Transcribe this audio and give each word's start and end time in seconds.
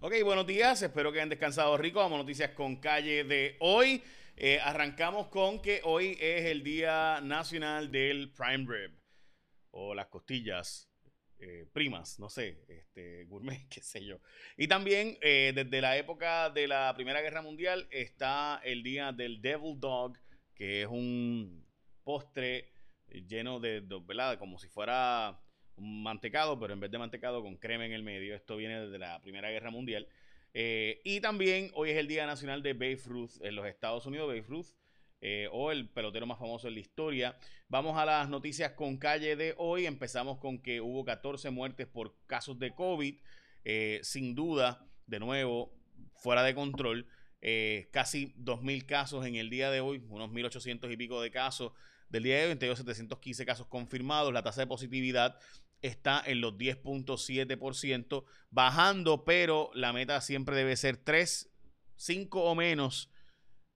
Ok, 0.00 0.14
buenos 0.22 0.46
días, 0.46 0.80
espero 0.80 1.10
que 1.10 1.18
hayan 1.18 1.28
descansado 1.28 1.76
rico. 1.76 1.98
Vamos 1.98 2.20
a 2.20 2.22
noticias 2.22 2.52
con 2.52 2.76
calle 2.76 3.24
de 3.24 3.56
hoy. 3.58 4.00
Eh, 4.36 4.60
arrancamos 4.62 5.26
con 5.26 5.60
que 5.60 5.80
hoy 5.82 6.16
es 6.20 6.44
el 6.44 6.62
Día 6.62 7.20
Nacional 7.20 7.90
del 7.90 8.30
Prime 8.30 8.64
Rib 8.68 8.92
o 9.72 9.96
las 9.96 10.06
costillas 10.06 10.88
eh, 11.40 11.66
primas, 11.72 12.20
no 12.20 12.30
sé, 12.30 12.64
este, 12.68 13.24
gourmet, 13.24 13.66
qué 13.74 13.82
sé 13.82 14.04
yo. 14.04 14.20
Y 14.56 14.68
también 14.68 15.18
eh, 15.20 15.50
desde 15.52 15.80
la 15.80 15.96
época 15.96 16.48
de 16.48 16.68
la 16.68 16.94
Primera 16.94 17.20
Guerra 17.20 17.42
Mundial 17.42 17.88
está 17.90 18.60
el 18.62 18.84
Día 18.84 19.10
del 19.10 19.42
Devil 19.42 19.80
Dog, 19.80 20.16
que 20.54 20.82
es 20.82 20.88
un 20.88 21.66
postre 22.04 22.70
lleno 23.26 23.58
de, 23.58 23.80
de 23.80 24.00
¿verdad? 24.06 24.38
Como 24.38 24.60
si 24.60 24.68
fuera 24.68 25.40
mantecado, 25.80 26.58
pero 26.58 26.74
en 26.74 26.80
vez 26.80 26.90
de 26.90 26.98
mantecado 26.98 27.42
con 27.42 27.56
crema 27.56 27.86
en 27.86 27.92
el 27.92 28.02
medio. 28.02 28.34
Esto 28.34 28.56
viene 28.56 28.80
desde 28.80 28.98
la 28.98 29.20
Primera 29.20 29.50
Guerra 29.50 29.70
Mundial. 29.70 30.08
Eh, 30.54 31.00
y 31.04 31.20
también 31.20 31.70
hoy 31.74 31.90
es 31.90 31.96
el 31.96 32.08
Día 32.08 32.26
Nacional 32.26 32.62
de 32.62 32.72
Babe 32.72 33.00
Ruth 33.06 33.32
en 33.42 33.54
los 33.54 33.66
Estados 33.66 34.06
Unidos, 34.06 34.28
Babe 34.28 34.44
Ruth, 34.48 34.68
eh, 35.20 35.48
o 35.52 35.70
el 35.70 35.88
pelotero 35.88 36.26
más 36.26 36.38
famoso 36.38 36.68
en 36.68 36.74
la 36.74 36.80
historia. 36.80 37.38
Vamos 37.68 37.98
a 37.98 38.04
las 38.04 38.28
noticias 38.28 38.72
con 38.72 38.96
calle 38.96 39.36
de 39.36 39.54
hoy. 39.58 39.86
Empezamos 39.86 40.38
con 40.38 40.58
que 40.60 40.80
hubo 40.80 41.04
14 41.04 41.50
muertes 41.50 41.86
por 41.86 42.14
casos 42.26 42.58
de 42.58 42.74
COVID. 42.74 43.16
Eh, 43.64 44.00
sin 44.02 44.34
duda, 44.34 44.86
de 45.06 45.20
nuevo, 45.20 45.72
fuera 46.14 46.42
de 46.42 46.54
control. 46.54 47.06
casi 47.92 48.34
2.000 48.38 48.86
casos 48.86 49.24
en 49.26 49.36
el 49.36 49.50
día 49.50 49.70
de 49.70 49.80
hoy, 49.80 50.02
unos 50.08 50.30
1.800 50.30 50.92
y 50.92 50.96
pico 50.96 51.22
de 51.22 51.30
casos 51.30 51.72
del 52.08 52.22
día 52.22 52.38
de 52.38 52.68
hoy, 52.68 52.76
715 52.76 53.46
casos 53.46 53.66
confirmados. 53.66 54.32
La 54.32 54.42
tasa 54.42 54.62
de 54.62 54.66
positividad 54.66 55.38
está 55.82 56.22
en 56.24 56.40
los 56.40 56.54
10.7%, 56.54 58.24
bajando, 58.50 59.24
pero 59.24 59.70
la 59.74 59.92
meta 59.92 60.20
siempre 60.20 60.56
debe 60.56 60.76
ser 60.76 60.96
3, 60.96 61.50
5 61.96 62.42
o 62.42 62.54
menos 62.54 63.10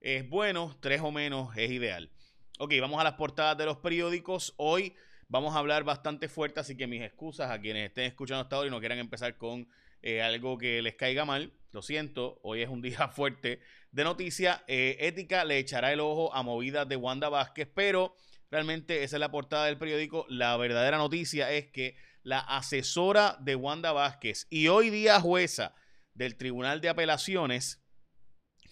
es 0.00 0.28
bueno, 0.28 0.76
3 0.80 1.00
o 1.02 1.12
menos 1.12 1.56
es 1.56 1.70
ideal. 1.70 2.10
Ok, 2.58 2.74
vamos 2.80 3.00
a 3.00 3.04
las 3.04 3.14
portadas 3.14 3.56
de 3.56 3.66
los 3.66 3.78
periódicos. 3.78 4.54
Hoy 4.56 4.94
vamos 5.28 5.54
a 5.54 5.58
hablar 5.58 5.84
bastante 5.84 6.28
fuerte, 6.28 6.60
así 6.60 6.76
que 6.76 6.86
mis 6.86 7.02
excusas 7.02 7.50
a 7.50 7.60
quienes 7.60 7.88
estén 7.88 8.04
escuchando 8.04 8.42
hasta 8.42 8.56
ahora 8.56 8.68
y 8.68 8.70
no 8.70 8.80
quieran 8.80 8.98
empezar 8.98 9.36
con 9.36 9.68
eh, 10.02 10.22
algo 10.22 10.58
que 10.58 10.82
les 10.82 10.94
caiga 10.94 11.24
mal. 11.24 11.52
Lo 11.72 11.80
siento, 11.82 12.38
hoy 12.42 12.62
es 12.62 12.68
un 12.68 12.82
día 12.82 13.08
fuerte 13.14 13.60
de 13.90 14.04
noticia. 14.04 14.64
Eh, 14.66 14.96
ética 15.00 15.44
le 15.44 15.58
echará 15.58 15.92
el 15.92 16.00
ojo 16.00 16.34
a 16.34 16.42
movidas 16.42 16.88
de 16.88 16.96
Wanda 16.96 17.28
Vázquez, 17.28 17.68
pero 17.74 18.14
Realmente 18.52 19.02
esa 19.02 19.16
es 19.16 19.20
la 19.20 19.30
portada 19.30 19.64
del 19.64 19.78
periódico. 19.78 20.26
La 20.28 20.54
verdadera 20.58 20.98
noticia 20.98 21.50
es 21.50 21.68
que 21.68 21.96
la 22.22 22.38
asesora 22.38 23.38
de 23.40 23.56
Wanda 23.56 23.92
Vázquez 23.92 24.46
y 24.50 24.68
hoy 24.68 24.90
día 24.90 25.18
jueza 25.18 25.74
del 26.12 26.36
Tribunal 26.36 26.82
de 26.82 26.90
Apelaciones 26.90 27.82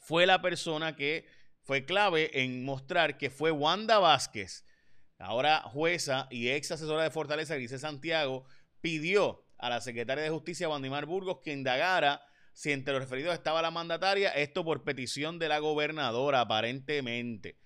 fue 0.03 0.27
la 0.27 0.43
persona 0.43 0.97
que 0.97 1.27
fue 1.63 1.87
clave 1.87 2.43
en 2.43 2.63
mostrar 2.63 3.17
que 3.17 3.31
fue 3.31 3.53
Wanda 3.53 3.99
Vázquez, 3.99 4.67
ahora 5.19 5.63
jueza 5.63 6.29
y 6.31 6.51
ex 6.51 6.73
asesora 6.73 7.05
de 7.05 7.11
Fortaleza, 7.11 7.55
dice 7.55 7.79
Santiago, 7.79 8.45
pidió 8.83 9.47
a 9.61 9.71
la 9.71 9.81
secretaria 9.81 10.25
de 10.25 10.31
Justicia, 10.31 10.69
Wandimar 10.69 11.07
Burgos, 11.07 11.39
que 11.45 11.53
indagara 11.53 12.23
si 12.53 12.73
entre 12.73 12.93
los 12.93 13.03
referidos 13.03 13.35
estaba 13.35 13.63
la 13.63 13.71
mandataria, 13.71 14.31
esto 14.31 14.65
por 14.65 14.83
petición 14.85 15.39
de 15.39 15.49
la 15.49 15.59
gobernadora, 15.59 16.41
aparentemente 16.41 17.57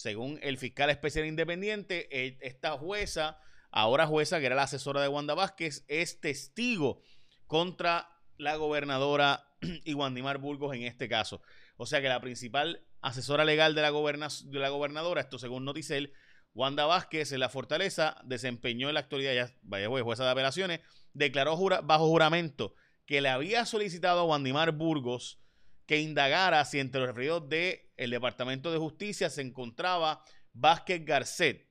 según 0.00 0.38
el 0.40 0.56
fiscal 0.56 0.88
especial 0.88 1.26
independiente, 1.26 2.08
esta 2.40 2.70
jueza, 2.78 3.38
ahora 3.70 4.06
jueza, 4.06 4.40
que 4.40 4.46
era 4.46 4.54
la 4.54 4.62
asesora 4.62 5.02
de 5.02 5.08
Wanda 5.08 5.34
Vázquez, 5.34 5.84
es 5.88 6.22
testigo 6.22 7.02
contra 7.46 8.08
la 8.38 8.56
gobernadora 8.56 9.44
y 9.84 9.92
Wandimar 9.92 10.38
Burgos 10.38 10.74
en 10.74 10.84
este 10.84 11.06
caso. 11.06 11.42
O 11.76 11.84
sea 11.84 12.00
que 12.00 12.08
la 12.08 12.22
principal 12.22 12.82
asesora 13.02 13.44
legal 13.44 13.74
de 13.74 13.82
la, 13.82 13.90
de 13.90 14.58
la 14.58 14.68
gobernadora, 14.70 15.20
esto 15.20 15.38
según 15.38 15.66
Noticel, 15.66 16.14
Wanda 16.54 16.86
Vázquez 16.86 17.32
en 17.32 17.40
la 17.40 17.50
Fortaleza 17.50 18.16
desempeñó 18.24 18.88
en 18.88 18.94
la 18.94 19.00
actualidad, 19.00 19.34
ya 19.34 19.54
vaya 19.60 19.88
jueza 19.88 20.24
de 20.24 20.30
apelaciones, 20.30 20.80
declaró 21.12 21.56
bajo 21.82 22.08
juramento 22.08 22.74
que 23.06 23.20
le 23.20 23.28
había 23.28 23.66
solicitado 23.66 24.20
a 24.20 24.24
Wandimar 24.24 24.72
Burgos 24.72 25.40
que 25.86 25.98
indagara 25.98 26.64
si 26.64 26.78
entre 26.78 27.00
los 27.00 27.08
referidos 27.08 27.48
del 27.48 27.80
el 27.96 28.10
Departamento 28.10 28.70
de 28.70 28.78
Justicia 28.78 29.28
se 29.28 29.42
encontraba 29.42 30.22
Vázquez 30.52 31.04
Garcet. 31.04 31.68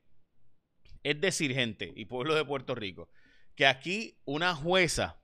Es 1.02 1.20
decir, 1.20 1.54
gente 1.54 1.92
y 1.96 2.04
pueblo 2.04 2.34
de 2.34 2.44
Puerto 2.44 2.74
Rico, 2.74 3.10
que 3.54 3.66
aquí 3.66 4.20
una 4.26 4.54
jueza 4.54 5.22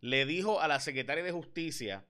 le 0.00 0.26
dijo 0.26 0.60
a 0.60 0.68
la 0.68 0.80
secretaria 0.80 1.24
de 1.24 1.32
Justicia 1.32 2.06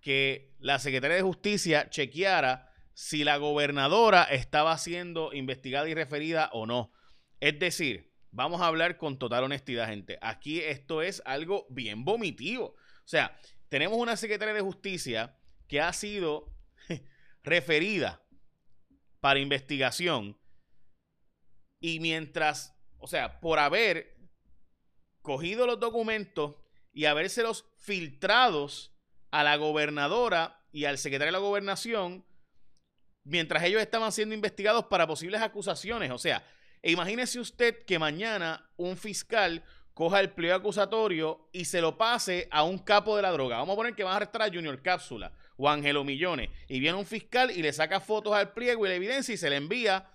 que 0.00 0.54
la 0.58 0.78
secretaria 0.78 1.16
de 1.16 1.22
Justicia 1.22 1.90
chequeara 1.90 2.72
si 2.94 3.24
la 3.24 3.36
gobernadora 3.36 4.24
estaba 4.24 4.76
siendo 4.78 5.32
investigada 5.32 5.88
y 5.88 5.94
referida 5.94 6.50
o 6.52 6.66
no. 6.66 6.92
Es 7.40 7.58
decir, 7.58 8.11
vamos 8.32 8.60
a 8.60 8.66
hablar 8.66 8.96
con 8.96 9.18
total 9.18 9.44
honestidad, 9.44 9.86
gente. 9.86 10.18
Aquí 10.20 10.60
esto 10.60 11.02
es 11.02 11.22
algo 11.24 11.66
bien 11.70 12.04
vomitivo. 12.04 12.74
O 12.74 13.08
sea, 13.08 13.38
tenemos 13.68 13.98
una 13.98 14.16
secretaria 14.16 14.54
de 14.54 14.60
Justicia 14.60 15.38
que 15.68 15.80
ha 15.80 15.92
sido 15.92 16.52
referida 17.44 18.22
para 19.20 19.38
investigación 19.38 20.38
y 21.80 22.00
mientras, 22.00 22.76
o 22.98 23.06
sea, 23.06 23.40
por 23.40 23.58
haber 23.58 24.16
cogido 25.20 25.66
los 25.66 25.78
documentos 25.78 26.56
y 26.92 27.04
habérselos 27.04 27.66
filtrados 27.76 28.94
a 29.30 29.42
la 29.42 29.56
gobernadora 29.56 30.60
y 30.72 30.84
al 30.84 30.98
secretario 30.98 31.28
de 31.28 31.38
la 31.38 31.46
gobernación, 31.46 32.24
mientras 33.24 33.62
ellos 33.64 33.80
estaban 33.80 34.12
siendo 34.12 34.34
investigados 34.34 34.86
para 34.86 35.06
posibles 35.06 35.40
acusaciones. 35.40 36.10
O 36.10 36.18
sea, 36.18 36.44
imagínese 36.82 37.38
usted 37.38 37.84
que 37.84 37.98
mañana 37.98 38.68
un 38.76 38.96
fiscal 38.96 39.62
coja 39.94 40.20
el 40.20 40.30
pliego 40.30 40.56
acusatorio 40.56 41.48
y 41.52 41.66
se 41.66 41.80
lo 41.80 41.98
pase 41.98 42.48
a 42.50 42.64
un 42.64 42.78
capo 42.78 43.16
de 43.16 43.22
la 43.22 43.30
droga. 43.30 43.58
Vamos 43.58 43.74
a 43.74 43.76
poner 43.76 43.94
que 43.94 44.04
van 44.04 44.14
a 44.14 44.16
arrestar 44.16 44.42
a 44.42 44.48
Junior 44.48 44.80
Cápsula 44.82 45.32
o 45.56 45.68
Ángelo 45.68 46.02
Millones. 46.04 46.50
Y 46.68 46.80
viene 46.80 46.96
un 46.96 47.06
fiscal 47.06 47.50
y 47.50 47.62
le 47.62 47.72
saca 47.72 48.00
fotos 48.00 48.34
al 48.34 48.52
pliego 48.52 48.86
y 48.86 48.88
la 48.88 48.94
evidencia 48.94 49.34
y 49.34 49.36
se 49.36 49.50
le 49.50 49.56
envía 49.56 50.08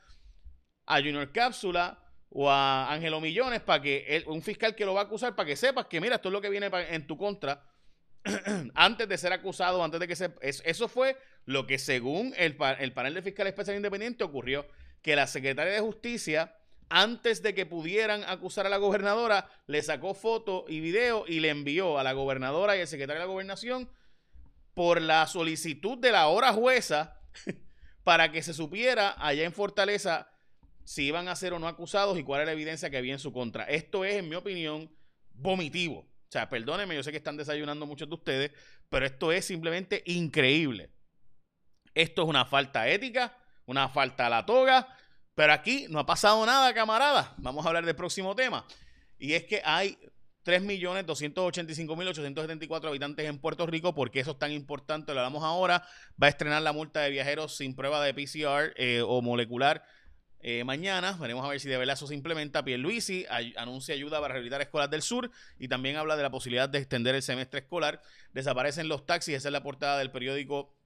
a 0.86 0.98
Junior 0.98 1.32
Cápsula 1.32 2.04
o 2.30 2.50
a 2.50 2.92
Ángelo 2.92 3.22
Millones 3.22 3.62
para 3.62 3.82
que 3.82 4.24
un 4.28 4.42
fiscal 4.42 4.76
que 4.76 4.86
lo 4.86 4.94
va 4.94 5.02
a 5.02 5.04
acusar 5.06 5.36
para 5.36 5.48
que 5.48 5.56
sepas 5.56 5.86
que 5.86 6.02
mira, 6.02 6.16
esto 6.16 6.30
es 6.30 6.34
lo 6.34 6.42
que 6.42 6.50
viene 6.50 6.70
en 6.90 7.08
tu 7.08 7.18
contra 7.18 7.64
antes 8.74 9.08
de 9.08 9.18
ser 9.18 9.32
acusado, 9.32 9.84
antes 9.84 10.00
de 10.00 10.08
que 10.08 10.16
se... 10.16 10.34
Eso 10.42 10.88
fue 10.88 11.18
lo 11.46 11.66
que 11.68 11.78
según 11.78 12.34
el, 12.36 12.58
el 12.80 12.94
panel 12.94 13.14
de 13.14 13.22
fiscal 13.22 13.48
especial 13.48 13.78
independiente 13.78 14.24
ocurrió, 14.24 14.68
que 15.02 15.16
la 15.16 15.28
secretaria 15.28 15.74
de 15.74 15.80
Justicia 15.80 16.57
antes 16.90 17.42
de 17.44 17.54
que 17.54 17.66
pudieran 17.66 18.24
acusar 18.24 18.66
a 18.66 18.70
la 18.70 18.78
gobernadora, 18.78 19.50
le 19.68 19.82
sacó 19.82 20.14
foto 20.14 20.66
y 20.68 20.80
video 20.80 21.26
y 21.28 21.40
le 21.40 21.50
envió 21.50 22.00
a 22.00 22.04
la 22.04 22.14
gobernadora 22.14 22.78
y 22.78 22.82
al 22.82 22.88
secretario 22.88 23.22
de 23.22 23.28
la 23.28 23.32
gobernación 23.32 23.90
por 24.74 25.02
la 25.02 25.28
solicitud 25.28 25.98
de 25.98 26.12
la 26.12 26.28
hora 26.28 26.54
jueza 26.54 27.20
para 28.04 28.32
que 28.32 28.42
se 28.42 28.54
supiera 28.54 29.16
allá 29.18 29.44
en 29.44 29.52
Fortaleza 29.52 30.30
si 30.84 31.04
iban 31.04 31.28
a 31.28 31.36
ser 31.36 31.54
o 31.54 31.60
no 31.60 31.68
acusados 31.68 32.18
y 32.18 32.24
cuál 32.24 32.42
era 32.42 32.46
la 32.46 32.52
evidencia 32.54 32.90
que 32.90 32.98
había 32.98 33.14
en 33.14 33.20
su 33.20 33.34
contra. 33.34 33.66
Esto 33.66 34.06
es, 34.06 34.16
en 34.16 34.30
mi 34.30 34.36
opinión, 34.36 34.90
vomitivo. 35.34 36.00
O 36.00 36.32
sea, 36.32 36.48
perdónenme, 36.50 36.96
yo 36.96 37.04
sé 37.04 37.12
que 37.12 37.18
están 37.18 37.36
desayunando 37.36 37.86
muchos 37.86 38.08
de 38.08 38.16
ustedes, 38.16 38.52
pero 38.90 39.06
esto 39.06 39.32
es 39.32 39.44
simplemente 39.46 40.04
increíble. 40.06 40.92
Esto 41.94 42.24
es 42.24 42.28
una 42.30 42.46
falta 42.46 42.88
ética, 42.88 43.38
una 43.66 43.90
falta 43.90 44.28
a 44.28 44.30
la 44.30 44.46
toga, 44.46 44.88
pero 45.38 45.54
aquí 45.54 45.86
no 45.90 46.00
ha 46.00 46.06
pasado 46.08 46.44
nada, 46.48 46.74
camarada. 46.74 47.36
Vamos 47.38 47.64
a 47.64 47.70
hablar 47.70 47.86
del 47.86 47.96
próximo 47.96 48.36
tema. 48.36 48.66
Y 49.20 49.34
es 49.34 49.44
que 49.44 49.62
hay 49.64 49.96
3.285.874 50.44 52.88
habitantes 52.88 53.28
en 53.28 53.38
Puerto 53.38 53.68
Rico. 53.68 53.94
porque 53.94 54.20
eso 54.20 54.32
es 54.32 54.40
tan 54.40 54.52
importante? 54.52 55.14
Lo 55.14 55.20
hablamos 55.20 55.44
ahora. 55.44 55.88
Va 56.20 56.26
a 56.26 56.32
estrenar 56.32 56.64
la 56.64 56.74
multa 56.74 57.02
de 57.02 57.12
viajeros 57.12 57.56
sin 57.56 57.76
prueba 57.76 58.04
de 58.04 58.16
PCR 58.16 58.74
eh, 58.78 59.04
o 59.06 59.22
molecular 59.22 59.84
eh, 60.40 60.64
mañana. 60.64 61.16
Veremos 61.22 61.46
a 61.46 61.50
ver 61.50 61.60
si 61.60 61.70
de 61.70 61.78
verdad 61.78 61.94
eso 61.94 62.08
se 62.08 62.16
implementa. 62.16 62.66
Pierluisi 62.66 63.28
anuncia 63.58 63.94
ayuda 63.94 64.20
para 64.20 64.34
rehabilitar 64.34 64.62
escuelas 64.62 64.90
del 64.90 65.04
sur 65.04 65.30
y 65.60 65.68
también 65.68 65.98
habla 65.98 66.16
de 66.16 66.24
la 66.24 66.32
posibilidad 66.32 66.68
de 66.68 66.80
extender 66.80 67.14
el 67.14 67.22
semestre 67.22 67.60
escolar. 67.60 68.02
Desaparecen 68.34 68.88
los 68.88 69.06
taxis. 69.06 69.36
Esa 69.36 69.50
es 69.50 69.54
la 69.54 69.62
portada 69.62 70.00
del 70.00 70.10
periódico 70.10 70.77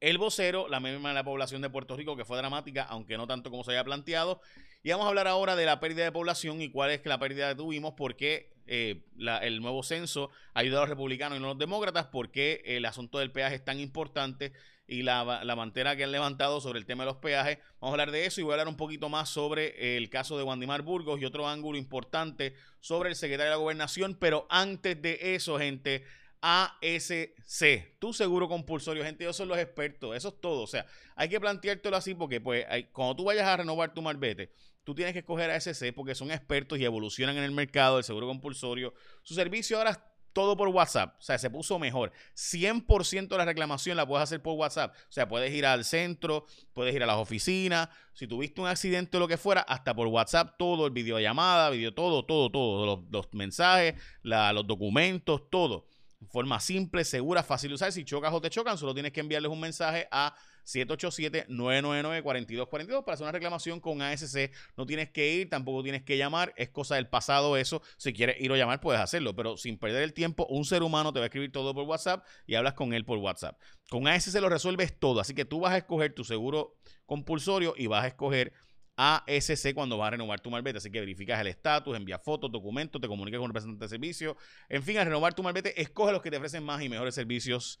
el 0.00 0.18
vocero, 0.18 0.68
la 0.68 0.80
misma 0.80 1.10
de 1.10 1.14
la 1.14 1.24
población 1.24 1.62
de 1.62 1.70
Puerto 1.70 1.96
Rico, 1.96 2.16
que 2.16 2.24
fue 2.24 2.36
dramática, 2.36 2.84
aunque 2.84 3.16
no 3.16 3.26
tanto 3.26 3.50
como 3.50 3.64
se 3.64 3.70
había 3.72 3.84
planteado. 3.84 4.40
Y 4.82 4.90
vamos 4.90 5.06
a 5.06 5.08
hablar 5.08 5.26
ahora 5.26 5.56
de 5.56 5.66
la 5.66 5.80
pérdida 5.80 6.04
de 6.04 6.12
población 6.12 6.62
y 6.62 6.70
cuál 6.70 6.90
es 6.90 7.04
la 7.04 7.18
pérdida 7.18 7.48
que 7.48 7.56
tuvimos, 7.56 7.94
por 7.94 8.16
qué 8.16 8.52
eh, 8.66 9.02
el 9.42 9.60
nuevo 9.60 9.82
censo 9.82 10.30
ayudó 10.54 10.78
a 10.78 10.80
los 10.82 10.90
republicanos 10.90 11.38
y 11.38 11.40
no 11.40 11.46
a 11.46 11.50
los 11.50 11.58
demócratas, 11.58 12.06
por 12.06 12.30
qué 12.30 12.62
el 12.64 12.84
asunto 12.84 13.18
del 13.18 13.32
peaje 13.32 13.56
es 13.56 13.64
tan 13.64 13.80
importante 13.80 14.52
y 14.88 15.02
la, 15.02 15.44
la 15.44 15.56
mantera 15.56 15.96
que 15.96 16.04
han 16.04 16.12
levantado 16.12 16.60
sobre 16.60 16.78
el 16.78 16.86
tema 16.86 17.04
de 17.04 17.10
los 17.10 17.16
peajes. 17.16 17.58
Vamos 17.80 17.92
a 17.92 17.94
hablar 17.94 18.10
de 18.12 18.26
eso 18.26 18.40
y 18.40 18.44
voy 18.44 18.52
a 18.52 18.54
hablar 18.54 18.68
un 18.68 18.76
poquito 18.76 19.08
más 19.08 19.28
sobre 19.28 19.96
el 19.96 20.08
caso 20.10 20.38
de 20.38 20.44
Wandimar 20.44 20.82
Burgos 20.82 21.20
y 21.20 21.24
otro 21.24 21.48
ángulo 21.48 21.78
importante 21.78 22.54
sobre 22.80 23.08
el 23.08 23.16
secretario 23.16 23.50
de 23.50 23.56
la 23.56 23.62
gobernación. 23.62 24.16
Pero 24.18 24.46
antes 24.48 25.00
de 25.02 25.34
eso, 25.34 25.58
gente, 25.58 26.04
ASC, 26.40 27.98
tu 27.98 28.12
seguro 28.12 28.48
compulsorio. 28.48 29.04
Gente, 29.04 29.24
ellos 29.24 29.36
son 29.36 29.48
los 29.48 29.58
expertos, 29.58 30.16
eso 30.16 30.28
es 30.28 30.40
todo. 30.40 30.62
O 30.62 30.66
sea, 30.66 30.86
hay 31.14 31.28
que 31.28 31.40
planteártelo 31.40 31.96
así 31.96 32.14
porque 32.14 32.40
pues 32.40 32.64
cuando 32.92 33.16
tú 33.16 33.24
vayas 33.24 33.46
a 33.46 33.56
renovar 33.56 33.94
tu 33.94 34.02
marbete, 34.02 34.52
tú 34.84 34.94
tienes 34.94 35.12
que 35.12 35.20
escoger 35.20 35.50
ASC 35.50 35.92
porque 35.94 36.14
son 36.14 36.30
expertos 36.30 36.78
y 36.78 36.84
evolucionan 36.84 37.36
en 37.36 37.44
el 37.44 37.52
mercado 37.52 37.96
del 37.96 38.04
seguro 38.04 38.26
compulsorio. 38.26 38.94
Su 39.22 39.34
servicio 39.34 39.78
ahora 39.78 40.12
todo 40.36 40.54
por 40.54 40.68
WhatsApp. 40.68 41.16
O 41.18 41.22
sea, 41.22 41.38
se 41.38 41.48
puso 41.48 41.78
mejor. 41.78 42.12
100% 42.34 43.28
de 43.28 43.38
la 43.38 43.46
reclamación 43.46 43.96
la 43.96 44.06
puedes 44.06 44.22
hacer 44.22 44.42
por 44.42 44.52
WhatsApp. 44.52 44.94
O 44.94 45.12
sea, 45.12 45.26
puedes 45.26 45.50
ir 45.50 45.64
al 45.64 45.82
centro, 45.82 46.44
puedes 46.74 46.94
ir 46.94 47.02
a 47.02 47.06
las 47.06 47.16
oficinas. 47.16 47.88
Si 48.12 48.26
tuviste 48.26 48.60
un 48.60 48.66
accidente 48.66 49.16
o 49.16 49.20
lo 49.20 49.28
que 49.28 49.38
fuera, 49.38 49.62
hasta 49.62 49.94
por 49.94 50.08
WhatsApp, 50.08 50.56
todo, 50.58 50.84
el 50.84 50.92
videollamada, 50.92 51.70
video, 51.70 51.94
todo, 51.94 52.26
todo, 52.26 52.50
todo. 52.50 53.06
Los, 53.10 53.32
mensajes, 53.32 53.94
los 54.22 54.66
documentos, 54.66 55.48
todo. 55.48 55.86
Forma 56.30 56.58
simple, 56.60 57.04
segura, 57.04 57.42
fácil 57.42 57.68
de 57.68 57.74
usar. 57.74 57.92
Si 57.92 58.02
chocas 58.04 58.32
o 58.32 58.40
te 58.40 58.48
chocan, 58.48 58.78
solo 58.78 58.94
tienes 58.94 59.12
que 59.12 59.20
enviarles 59.20 59.52
un 59.52 59.60
mensaje 59.60 60.08
a 60.10 60.34
787-999-4242 60.64 63.04
para 63.04 63.12
hacer 63.14 63.24
una 63.24 63.32
reclamación 63.32 63.80
con 63.80 64.00
ASC. 64.02 64.50
No 64.76 64.86
tienes 64.86 65.10
que 65.10 65.34
ir, 65.34 65.50
tampoco 65.50 65.82
tienes 65.82 66.02
que 66.02 66.16
llamar. 66.16 66.54
Es 66.56 66.70
cosa 66.70 66.94
del 66.96 67.08
pasado 67.08 67.56
eso. 67.56 67.82
Si 67.98 68.12
quieres 68.12 68.40
ir 68.40 68.50
o 68.50 68.56
llamar, 68.56 68.80
puedes 68.80 69.00
hacerlo. 69.00 69.36
Pero 69.36 69.56
sin 69.56 69.78
perder 69.78 70.02
el 70.02 70.14
tiempo, 70.14 70.46
un 70.48 70.64
ser 70.64 70.82
humano 70.82 71.12
te 71.12 71.20
va 71.20 71.24
a 71.24 71.28
escribir 71.28 71.52
todo 71.52 71.74
por 71.74 71.84
WhatsApp 71.84 72.24
y 72.46 72.54
hablas 72.54 72.74
con 72.74 72.94
él 72.94 73.04
por 73.04 73.18
WhatsApp. 73.18 73.60
Con 73.88 74.08
ASC 74.08 74.34
lo 74.40 74.48
resuelves 74.48 74.98
todo. 74.98 75.20
Así 75.20 75.34
que 75.34 75.44
tú 75.44 75.60
vas 75.60 75.72
a 75.72 75.78
escoger 75.78 76.14
tu 76.14 76.24
seguro 76.24 76.76
compulsorio 77.04 77.74
y 77.76 77.86
vas 77.86 78.04
a 78.04 78.08
escoger 78.08 78.52
ASC 78.96 79.74
cuando 79.74 79.98
vas 79.98 80.08
a 80.08 80.10
renovar 80.12 80.40
tu 80.40 80.50
malvete. 80.50 80.78
Así 80.78 80.90
que 80.90 81.00
verificas 81.00 81.40
el 81.40 81.46
estatus, 81.46 81.96
envías 81.96 82.22
fotos, 82.22 82.50
documentos, 82.50 83.00
te 83.00 83.08
comunicas 83.08 83.38
con 83.38 83.44
un 83.44 83.50
representante 83.50 83.84
de 83.84 83.88
servicio. 83.88 84.36
En 84.68 84.82
fin, 84.82 84.98
al 84.98 85.06
renovar 85.06 85.34
tu 85.34 85.42
malvete, 85.42 85.80
escoge 85.80 86.12
los 86.12 86.22
que 86.22 86.30
te 86.30 86.36
ofrecen 86.36 86.64
más 86.64 86.82
y 86.82 86.88
mejores 86.88 87.14
servicios. 87.14 87.78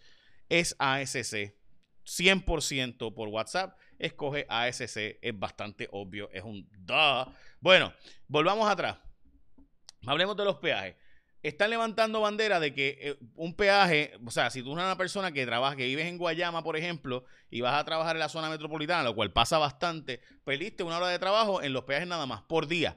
Es 0.48 0.76
ASC. 0.78 1.54
100% 2.06 3.14
por 3.14 3.28
WhatsApp, 3.28 3.76
escoge 3.98 4.46
ASC, 4.48 5.18
es 5.20 5.38
bastante 5.38 5.88
obvio, 5.90 6.30
es 6.32 6.44
un 6.44 6.68
da. 6.78 7.32
Bueno, 7.60 7.92
volvamos 8.28 8.68
atrás. 8.70 8.98
Hablemos 10.06 10.36
de 10.36 10.44
los 10.44 10.56
peajes. 10.58 10.94
Están 11.42 11.70
levantando 11.70 12.20
bandera 12.20 12.58
de 12.58 12.74
que 12.74 12.98
eh, 13.00 13.16
un 13.36 13.54
peaje, 13.54 14.12
o 14.24 14.30
sea, 14.30 14.50
si 14.50 14.62
tú 14.62 14.72
eres 14.72 14.84
una 14.84 14.96
persona 14.96 15.32
que 15.32 15.46
trabaja, 15.46 15.76
que 15.76 15.86
vives 15.86 16.06
en 16.06 16.18
Guayama, 16.18 16.64
por 16.64 16.76
ejemplo, 16.76 17.24
y 17.50 17.60
vas 17.60 17.80
a 17.80 17.84
trabajar 17.84 18.16
en 18.16 18.20
la 18.20 18.28
zona 18.28 18.50
metropolitana, 18.50 19.04
lo 19.04 19.14
cual 19.14 19.32
pasa 19.32 19.58
bastante, 19.58 20.20
perdiste 20.44 20.82
una 20.82 20.96
hora 20.96 21.08
de 21.08 21.18
trabajo 21.18 21.62
en 21.62 21.72
los 21.72 21.84
peajes 21.84 22.08
nada 22.08 22.26
más 22.26 22.42
por 22.42 22.66
día. 22.66 22.96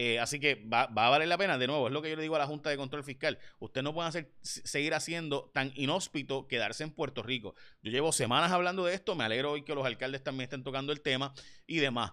Eh, 0.00 0.20
así 0.20 0.38
que 0.38 0.54
va, 0.54 0.82
a 0.82 1.10
valer 1.10 1.26
la 1.26 1.36
pena. 1.36 1.58
De 1.58 1.66
nuevo, 1.66 1.88
es 1.88 1.92
lo 1.92 2.00
que 2.00 2.10
yo 2.10 2.14
le 2.14 2.22
digo 2.22 2.36
a 2.36 2.38
la 2.38 2.46
Junta 2.46 2.70
de 2.70 2.76
Control 2.76 3.02
Fiscal. 3.02 3.36
Usted 3.58 3.82
no 3.82 3.92
puede 3.92 4.30
seguir 4.42 4.94
haciendo 4.94 5.50
tan 5.52 5.72
inhóspito 5.74 6.46
quedarse 6.46 6.84
en 6.84 6.92
Puerto 6.92 7.24
Rico. 7.24 7.56
Yo 7.82 7.90
llevo 7.90 8.12
semanas 8.12 8.52
hablando 8.52 8.84
de 8.84 8.94
esto. 8.94 9.16
Me 9.16 9.24
alegro 9.24 9.50
hoy 9.50 9.62
que 9.62 9.74
los 9.74 9.84
alcaldes 9.84 10.22
también 10.22 10.44
estén 10.44 10.62
tocando 10.62 10.92
el 10.92 11.00
tema 11.00 11.34
y 11.66 11.78
demás. 11.78 12.12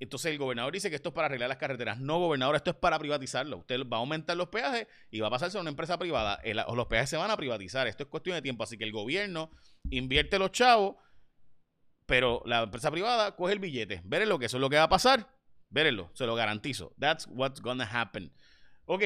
Entonces 0.00 0.32
el 0.32 0.38
gobernador 0.38 0.72
dice 0.72 0.90
que 0.90 0.96
esto 0.96 1.10
es 1.10 1.14
para 1.14 1.26
arreglar 1.26 1.48
las 1.48 1.58
carreteras. 1.58 2.00
No, 2.00 2.18
gobernador, 2.18 2.56
esto 2.56 2.70
es 2.70 2.76
para 2.76 2.98
privatizarlo. 2.98 3.58
Usted 3.58 3.80
va 3.86 3.98
a 3.98 4.00
aumentar 4.00 4.36
los 4.36 4.48
peajes 4.48 4.88
y 5.10 5.20
va 5.20 5.28
a 5.28 5.30
pasarse 5.30 5.58
a 5.58 5.60
una 5.60 5.70
empresa 5.70 5.98
privada. 5.98 6.40
o 6.66 6.74
los 6.74 6.86
peajes 6.86 7.10
se 7.10 7.16
van 7.16 7.30
a 7.30 7.36
privatizar. 7.36 7.86
Esto 7.86 8.02
es 8.02 8.08
cuestión 8.08 8.34
de 8.34 8.42
tiempo. 8.42 8.64
Así 8.64 8.76
que 8.76 8.84
el 8.84 8.92
gobierno 8.92 9.50
invierte 9.90 10.38
los 10.38 10.50
chavos, 10.50 10.96
pero 12.06 12.42
la 12.46 12.62
empresa 12.62 12.90
privada 12.90 13.36
coge 13.36 13.52
el 13.52 13.58
billete. 13.60 14.02
Veré 14.04 14.26
lo 14.26 14.38
que 14.38 14.46
eso 14.46 14.56
es 14.56 14.60
lo 14.60 14.70
que 14.70 14.76
va 14.76 14.84
a 14.84 14.88
pasar. 14.88 15.28
Vérenlo, 15.70 16.10
se 16.14 16.26
lo 16.26 16.34
garantizo. 16.34 16.92
That's 16.98 17.28
what's 17.30 17.60
gonna 17.60 17.84
happen. 17.84 18.32
Ok, 18.86 19.04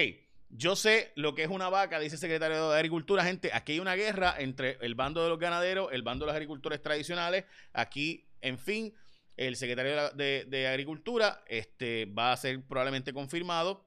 yo 0.48 0.76
sé 0.76 1.12
lo 1.16 1.34
que 1.34 1.42
es 1.42 1.48
una 1.48 1.68
vaca, 1.68 1.98
dice 1.98 2.16
el 2.16 2.20
secretario 2.20 2.70
de 2.70 2.76
Agricultura. 2.76 3.24
Gente, 3.24 3.50
aquí 3.52 3.72
hay 3.72 3.80
una 3.80 3.94
guerra 3.94 4.34
entre 4.38 4.78
el 4.80 4.94
bando 4.94 5.22
de 5.22 5.28
los 5.28 5.38
ganaderos, 5.38 5.92
el 5.92 6.02
bando 6.02 6.24
de 6.24 6.28
los 6.28 6.34
agricultores 6.34 6.80
tradicionales. 6.80 7.44
Aquí, 7.72 8.28
en 8.40 8.58
fin, 8.58 8.94
el 9.36 9.56
secretario 9.56 10.10
de, 10.10 10.66
Agricultura 10.68 11.42
este, 11.46 12.06
va 12.06 12.32
a 12.32 12.36
ser 12.36 12.62
probablemente 12.66 13.12
confirmado 13.12 13.86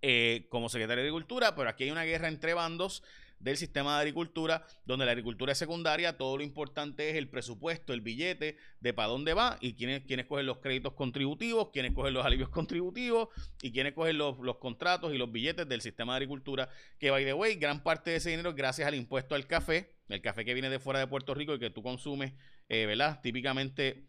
eh, 0.00 0.46
como 0.48 0.68
secretario 0.68 1.02
de 1.02 1.08
Agricultura, 1.08 1.54
pero 1.54 1.68
aquí 1.68 1.84
hay 1.84 1.90
una 1.90 2.04
guerra 2.04 2.28
entre 2.28 2.54
bandos 2.54 3.02
del 3.40 3.56
sistema 3.56 3.94
de 3.94 4.00
agricultura, 4.00 4.66
donde 4.84 5.04
la 5.04 5.12
agricultura 5.12 5.52
es 5.52 5.58
secundaria, 5.58 6.16
todo 6.16 6.36
lo 6.36 6.42
importante 6.42 7.10
es 7.10 7.16
el 7.16 7.28
presupuesto, 7.28 7.92
el 7.92 8.00
billete 8.00 8.56
de 8.80 8.92
para 8.92 9.08
dónde 9.08 9.34
va 9.34 9.58
y 9.60 9.74
quiénes, 9.74 10.04
quiénes 10.04 10.26
cogen 10.26 10.46
los 10.46 10.58
créditos 10.58 10.94
contributivos, 10.94 11.70
quiénes 11.72 11.92
cogen 11.92 12.14
los 12.14 12.24
alivios 12.24 12.48
contributivos 12.48 13.28
y 13.62 13.70
quiénes 13.70 13.92
cogen 13.92 14.18
los, 14.18 14.36
contratos 14.58 15.14
y 15.14 15.18
los 15.18 15.30
billetes 15.30 15.68
del 15.68 15.80
sistema 15.80 16.14
de 16.14 16.16
agricultura, 16.16 16.68
que 16.98 17.10
by 17.10 17.24
the 17.24 17.32
way, 17.32 17.54
gran 17.56 17.82
parte 17.82 18.10
de 18.10 18.16
ese 18.16 18.30
dinero 18.30 18.54
gracias 18.54 18.88
al 18.88 18.94
impuesto 18.94 19.34
al 19.34 19.46
café, 19.46 19.94
el 20.08 20.20
café 20.20 20.44
que 20.44 20.54
viene 20.54 20.70
de 20.70 20.78
fuera 20.78 21.00
de 21.00 21.06
Puerto 21.06 21.34
Rico 21.34 21.54
y 21.54 21.58
que 21.58 21.70
tú 21.70 21.82
consumes, 21.82 22.32
eh, 22.68 22.86
¿verdad? 22.86 23.20
Típicamente 23.22 24.08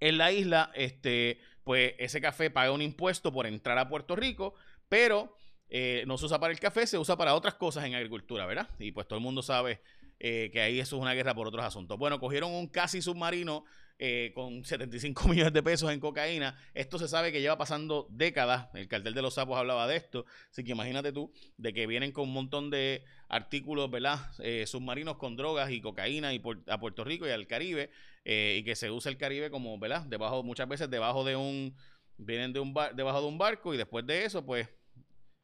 en 0.00 0.18
la 0.18 0.32
isla, 0.32 0.70
este, 0.74 1.40
pues 1.64 1.94
ese 1.98 2.20
café 2.20 2.50
paga 2.50 2.72
un 2.72 2.82
impuesto 2.82 3.32
por 3.32 3.46
entrar 3.46 3.78
a 3.78 3.88
Puerto 3.88 4.16
Rico, 4.16 4.54
pero 4.88 5.36
eh, 5.70 6.04
no 6.06 6.16
se 6.16 6.26
usa 6.26 6.40
para 6.40 6.52
el 6.52 6.60
café, 6.60 6.86
se 6.86 6.98
usa 6.98 7.16
para 7.16 7.34
otras 7.34 7.54
cosas 7.54 7.84
en 7.84 7.94
agricultura, 7.94 8.46
¿verdad? 8.46 8.68
Y 8.78 8.92
pues 8.92 9.06
todo 9.06 9.18
el 9.18 9.22
mundo 9.22 9.42
sabe 9.42 9.80
eh, 10.18 10.50
que 10.52 10.60
ahí 10.60 10.80
eso 10.80 10.96
es 10.96 11.02
una 11.02 11.14
guerra 11.14 11.34
por 11.34 11.46
otros 11.46 11.64
asuntos. 11.64 11.98
Bueno, 11.98 12.18
cogieron 12.18 12.52
un 12.52 12.68
casi 12.68 13.02
submarino 13.02 13.64
eh, 13.98 14.32
con 14.34 14.64
75 14.64 15.28
millones 15.28 15.52
de 15.52 15.62
pesos 15.62 15.92
en 15.92 16.00
cocaína. 16.00 16.58
Esto 16.72 16.98
se 16.98 17.06
sabe 17.06 17.32
que 17.32 17.42
lleva 17.42 17.58
pasando 17.58 18.06
décadas. 18.10 18.68
El 18.72 18.88
cartel 18.88 19.12
de 19.12 19.20
los 19.20 19.34
sapos 19.34 19.58
hablaba 19.58 19.86
de 19.86 19.96
esto. 19.96 20.24
Así 20.50 20.64
que 20.64 20.72
imagínate 20.72 21.12
tú, 21.12 21.32
de 21.58 21.74
que 21.74 21.86
vienen 21.86 22.12
con 22.12 22.24
un 22.24 22.32
montón 22.32 22.70
de 22.70 23.04
artículos, 23.28 23.90
¿verdad? 23.90 24.20
submarinos 24.64 25.18
con 25.18 25.36
drogas 25.36 25.70
y 25.70 25.82
cocaína 25.82 26.32
y 26.32 26.40
a 26.68 26.80
Puerto 26.80 27.04
Rico 27.04 27.26
y 27.26 27.30
al 27.30 27.46
Caribe. 27.46 27.90
Y 28.30 28.62
que 28.62 28.76
se 28.76 28.90
usa 28.90 29.10
el 29.10 29.16
Caribe 29.16 29.50
como, 29.50 29.78
¿verdad? 29.78 30.02
Debajo, 30.06 30.42
muchas 30.42 30.68
veces 30.68 30.90
debajo 30.90 31.24
de 31.24 31.36
un, 31.36 31.74
vienen 32.18 32.52
de 32.52 32.60
un 32.60 32.74
debajo 32.94 33.20
de 33.22 33.26
un 33.26 33.38
barco 33.38 33.72
y 33.72 33.76
después 33.76 34.06
de 34.06 34.24
eso, 34.24 34.44
pues 34.44 34.68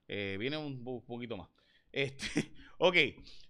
eh, 0.08 0.36
viene 0.38 0.56
un, 0.56 0.84
poquito 1.06 1.36
más. 1.36 1.48
Este, 1.92 2.52
ok, 2.78 2.96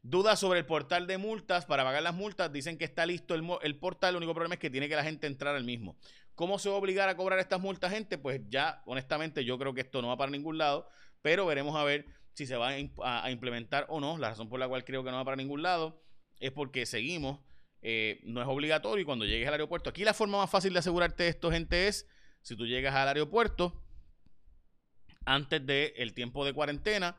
dudas 0.03 0.39
sobre 0.39 0.61
el 0.61 0.67
portal 0.67 1.07
de 1.07 1.19
multas 1.19 1.67
para 1.67 1.83
pagar 1.83 2.03
las 2.03 2.15
multas. 2.15 2.53
Dicen 2.53 2.79
que 2.79 2.85
está 2.85 3.07
listo 3.07 3.35
el, 3.35 3.45
el, 3.63 3.77
portal. 3.77 4.11
El 4.11 4.19
único 4.19 4.35
problema 4.35 4.55
es 4.55 4.61
que 4.61 4.71
tiene 4.71 4.89
que 4.89 4.97
la 4.97 5.05
gente 5.05 5.27
entrar 5.27 5.57
al 5.57 5.65
mismo. 5.65 5.97
¿Cómo 6.35 6.59
se 6.59 6.69
va 6.69 6.77
a 6.77 6.79
obligar 6.79 7.09
a 7.09 7.17
cobrar 7.17 7.39
estas 7.39 7.61
multas, 7.61 7.93
gente? 7.93 8.19
Pues 8.19 8.41
ya, 8.49 8.83
honestamente, 8.87 9.45
yo 9.45 9.59
creo 9.59 9.75
que 9.75 9.83
esto 9.83 10.03
no 10.03 10.09
va 10.09 10.17
para 10.17 10.31
ningún 10.31 10.59
lado. 10.59 10.89
Pero 11.23 11.47
veremos 11.47 11.75
a 11.77 11.85
ver 11.85 12.07
si 12.35 12.47
se 12.47 12.57
va 12.57 12.71
a, 13.03 13.31
implementar 13.31 13.87
o 13.89 14.01
no. 14.01 14.19
La 14.19 14.31
razón 14.31 14.49
por 14.49 14.61
la 14.61 14.69
cual 14.69 14.85
creo 14.85 15.03
que 15.05 15.11
no 15.11 15.17
va 15.17 15.25
para 15.25 15.37
ningún 15.37 15.63
lado 15.63 16.01
es 16.41 16.53
porque 16.53 16.87
seguimos. 16.87 17.41
Eh, 17.86 18.20
no 18.24 18.41
es 18.41 18.48
obligatorio 18.48 19.03
y 19.03 19.05
cuando 19.05 19.26
llegues 19.26 19.46
al 19.46 19.55
aeropuerto. 19.55 19.91
Aquí 19.91 20.05
la 20.05 20.14
forma 20.14 20.38
más 20.38 20.48
fácil 20.48 20.72
de 20.72 20.79
asegurarte 20.79 21.29
esto, 21.29 21.50
gente, 21.50 21.86
es 21.86 22.08
si 22.41 22.56
tú 22.56 22.67
llegas 22.67 22.94
al 22.94 23.08
aeropuerto 23.08 23.79
antes 25.26 25.64
del 25.67 26.14
tiempo 26.14 26.46
de 26.46 26.55
cuarentena 26.55 27.19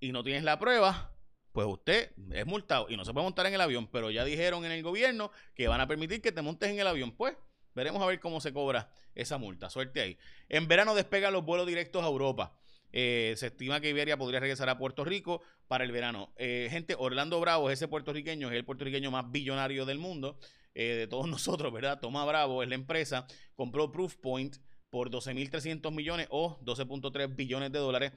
y 0.00 0.12
no 0.12 0.22
tienes 0.22 0.44
la 0.44 0.58
prueba, 0.58 1.10
pues 1.52 1.66
usted 1.66 2.12
es 2.32 2.44
multado 2.44 2.86
y 2.90 2.98
no 2.98 3.04
se 3.06 3.14
puede 3.14 3.24
montar 3.24 3.46
en 3.46 3.54
el 3.54 3.60
avión, 3.62 3.86
pero 3.86 4.10
ya 4.10 4.26
dijeron 4.26 4.66
en 4.66 4.72
el 4.72 4.82
gobierno 4.82 5.30
que 5.54 5.68
van 5.68 5.80
a 5.80 5.86
permitir 5.86 6.20
que 6.20 6.32
te 6.32 6.42
montes 6.42 6.68
en 6.68 6.78
el 6.78 6.86
avión. 6.86 7.12
Pues 7.12 7.38
veremos 7.74 8.02
a 8.02 8.06
ver 8.06 8.20
cómo 8.20 8.42
se 8.42 8.52
cobra 8.52 8.90
esa 9.14 9.38
multa. 9.38 9.70
Suerte 9.70 10.02
ahí. 10.02 10.18
En 10.50 10.68
verano 10.68 10.94
despegan 10.94 11.32
los 11.32 11.46
vuelos 11.46 11.66
directos 11.66 12.04
a 12.04 12.08
Europa. 12.08 12.54
Eh, 12.96 13.34
se 13.36 13.48
estima 13.48 13.80
que 13.80 13.88
Iberia 13.88 14.16
podría 14.16 14.38
regresar 14.38 14.68
a 14.68 14.78
Puerto 14.78 15.04
Rico 15.04 15.42
para 15.66 15.82
el 15.82 15.90
verano. 15.90 16.32
Eh, 16.36 16.68
gente, 16.70 16.94
Orlando 16.96 17.40
Bravo 17.40 17.68
ese 17.68 17.88
puertorriqueño, 17.88 18.50
es 18.50 18.54
el 18.54 18.64
puertorriqueño 18.64 19.10
más 19.10 19.32
billonario 19.32 19.84
del 19.84 19.98
mundo, 19.98 20.38
eh, 20.76 20.94
de 20.94 21.08
todos 21.08 21.26
nosotros, 21.28 21.72
¿verdad? 21.72 21.98
Toma 21.98 22.24
Bravo 22.24 22.62
es 22.62 22.68
la 22.68 22.76
empresa, 22.76 23.26
compró 23.56 23.90
Proofpoint 23.90 24.58
por 24.90 25.10
12.300 25.10 25.92
millones 25.92 26.28
o 26.30 26.60
12.3 26.60 27.34
billones 27.34 27.72
de 27.72 27.80
dólares. 27.80 28.12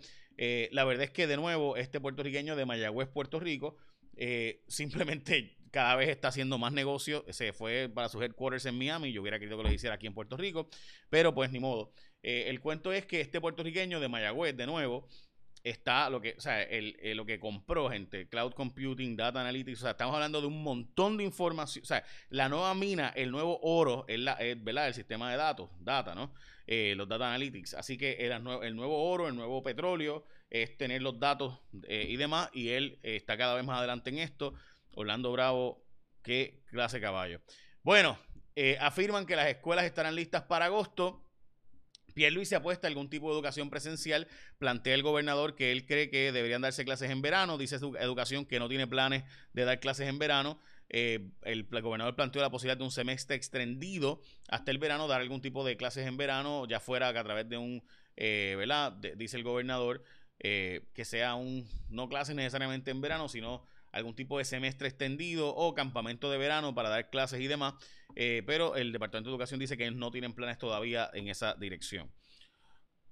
La 0.70 0.84
verdad 0.84 1.06
es 1.06 1.10
que, 1.10 1.26
de 1.26 1.38
nuevo, 1.38 1.76
este 1.76 2.00
puertorriqueño 2.00 2.56
de 2.56 2.68
Mayagüez, 2.68 3.08
Puerto 3.08 3.40
Rico, 3.40 3.78
simplemente 4.68 5.57
cada 5.72 5.96
vez 5.96 6.10
está 6.10 6.30
haciendo 6.30 6.58
más 6.58 6.72
negocio. 6.74 7.26
Se 7.30 7.54
fue 7.54 7.90
para 7.94 8.10
sus 8.10 8.22
headquarters 8.22 8.66
en 8.66 8.78
Miami. 8.78 9.12
Yo 9.12 9.22
hubiera 9.22 9.40
querido 9.40 9.58
que 9.58 9.64
lo 9.64 9.72
hiciera 9.72 9.96
aquí 9.96 10.08
en 10.08 10.14
Puerto 10.14 10.38
Rico, 10.38 10.70
pero 11.10 11.34
pues 11.34 11.52
ni 11.52 11.60
modo. 11.60 11.92
Eh, 12.24 12.46
el 12.48 12.60
cuento 12.60 12.92
es 12.92 13.06
que 13.06 13.22
este 13.22 13.40
puertorriqueño 13.40 14.00
de 14.00 14.08
Mayagüez, 14.08 14.56
de 14.56 14.66
nuevo, 14.66 15.08
está 15.64 16.10
lo 16.10 16.22
que, 16.22 16.36
o 16.38 16.42
sea, 16.42 16.62
el, 16.64 16.96
lo 17.16 17.26
que 17.26 17.40
compró, 17.40 17.90
gente, 17.90 18.28
cloud 18.28 18.54
computing, 18.54 19.16
data 19.16 19.42
analytics, 19.42 19.80
o 19.80 19.82
sea, 19.84 19.92
estamos 19.92 20.14
hablando 20.14 20.42
de 20.42 20.48
un 20.48 20.64
montón 20.64 21.18
de 21.18 21.24
información, 21.24 21.84
o 21.84 21.86
sea, 21.86 22.04
la 22.30 22.50
nueva 22.50 22.74
mina, 22.74 23.10
el 23.10 23.32
nuevo 23.32 23.60
oro, 23.62 24.06
es, 24.08 24.20
la, 24.20 24.38
¿verdad? 24.58 24.88
El 24.88 24.94
sistema 24.94 25.32
de 25.32 25.38
datos, 25.38 25.70
data, 25.80 26.16
¿no? 26.16 26.34
Eh, 26.66 26.96
los 26.98 27.08
data 27.08 27.28
analytics. 27.28 27.76
Así 27.76 27.98
que 27.98 28.14
el, 28.14 28.32
el, 28.62 28.76
nuevo 28.76 29.10
oro, 29.10 29.30
el 29.30 29.36
nuevo 29.36 29.64
petróleo, 29.64 30.26
es 30.50 30.78
tener 30.78 31.02
los 31.02 31.20
datos 31.20 31.60
eh, 31.88 32.08
y 32.10 32.18
demás, 32.18 32.50
y 32.54 32.70
él 32.70 33.00
eh, 33.04 33.16
está 33.16 33.38
cada 33.38 33.56
vez 33.56 33.64
más 33.64 33.78
adelante 33.78 34.10
en 34.10 34.20
esto. 34.20 34.54
Orlando 34.98 35.32
Bravo, 35.32 35.86
qué 36.24 36.64
clase 36.70 37.00
caballo. 37.00 37.42
Bueno, 37.84 38.18
afirman 38.80 39.26
que 39.26 39.36
las 39.36 39.48
escuelas 39.48 39.86
estarán 39.86 40.16
listas 40.16 40.44
para 40.44 40.66
agosto 40.66 41.28
Pierluisi 42.18 42.56
apuesta 42.56 42.88
a 42.88 42.90
algún 42.90 43.12
tipo 43.12 43.28
de 43.28 43.36
educación 43.36 43.70
presencial. 43.70 44.28
Plantea 44.58 44.96
el 44.96 45.04
gobernador 45.04 45.54
que 45.54 45.72
él 45.72 45.86
cree 45.86 46.10
que 46.10 46.32
deberían 46.32 46.64
darse 46.64 46.84
clases 46.84 47.12
en 47.12 47.22
verano. 47.22 47.60
Dice 47.60 47.78
su 47.78 47.96
educación 47.96 48.48
que 48.48 48.58
no 48.58 48.68
tiene 48.68 48.88
planes 48.88 49.24
de 49.54 49.66
dar 49.66 49.80
clases 49.80 50.08
en 50.08 50.18
verano. 50.18 50.60
Eh, 50.90 51.30
el, 51.44 51.68
gobernador 51.70 52.16
planteó 52.16 52.42
la 52.42 52.50
posibilidad 52.50 52.76
de 52.76 52.84
un 52.84 52.90
semestre 52.90 53.36
extendido 53.36 54.20
hasta 54.48 54.72
el 54.72 54.80
verano, 54.80 55.08
dar 55.08 55.22
algún 55.22 55.42
tipo 55.42 55.64
de 55.64 55.78
clases 55.78 56.08
en 56.08 56.18
verano, 56.18 56.66
ya 56.68 56.80
fuera 56.80 57.10
a 57.10 57.24
través 57.24 57.48
de 57.50 57.58
un, 57.58 57.84
eh, 58.16 58.56
¿verdad? 58.58 58.94
dice 58.94 59.38
el 59.38 59.44
gobernador, 59.44 60.04
eh, 60.40 60.88
que 60.96 61.06
sea 61.06 61.36
un, 61.36 61.70
no 61.88 62.10
clases 62.10 62.36
necesariamente 62.36 62.90
en 62.90 63.00
verano, 63.00 63.30
sino 63.30 63.64
algún 63.98 64.16
tipo 64.16 64.38
de 64.38 64.46
semestre 64.46 64.88
extendido 64.88 65.50
o 65.50 65.74
campamento 65.74 66.32
de 66.32 66.38
verano 66.38 66.74
para 66.74 66.90
dar 66.90 67.10
clases 67.10 67.42
y 67.42 67.48
demás. 67.48 67.74
pero 68.16 68.76
el 68.76 68.92
Departamento 68.92 69.30
de 69.30 69.34
Educación 69.34 69.60
dice 69.60 69.78
que 69.78 69.92
no 69.92 70.12
tienen 70.12 70.34
planes 70.34 70.58
todavía 70.58 71.10
en 71.14 71.28
esa 71.28 71.56
dirección. 71.56 72.12